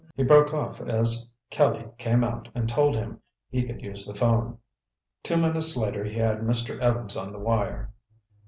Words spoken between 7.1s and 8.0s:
on the wire.